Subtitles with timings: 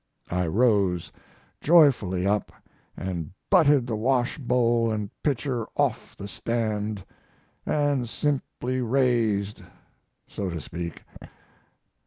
[0.31, 1.11] I rose
[1.59, 2.51] joyfully up
[2.97, 7.05] and butted the washbowl and pitcher off the stand,
[7.67, 9.61] and simply raised
[10.25, 11.03] so to speak.